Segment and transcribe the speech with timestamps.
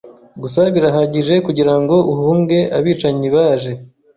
[0.41, 3.71] Gusa birahagije kugirango uhunge abicanyi baje